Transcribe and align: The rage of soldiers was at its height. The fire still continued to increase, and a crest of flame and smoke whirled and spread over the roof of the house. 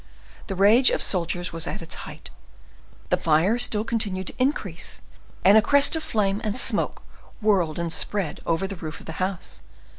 The 0.47 0.55
rage 0.55 0.89
of 0.89 1.03
soldiers 1.03 1.53
was 1.53 1.67
at 1.67 1.83
its 1.83 1.93
height. 1.93 2.31
The 3.09 3.17
fire 3.17 3.59
still 3.59 3.83
continued 3.83 4.25
to 4.25 4.41
increase, 4.41 4.99
and 5.45 5.59
a 5.59 5.61
crest 5.61 5.95
of 5.95 6.01
flame 6.01 6.41
and 6.43 6.57
smoke 6.57 7.03
whirled 7.39 7.77
and 7.77 7.93
spread 7.93 8.39
over 8.43 8.65
the 8.65 8.77
roof 8.77 8.99
of 8.99 9.05
the 9.05 9.11
house. 9.21 9.61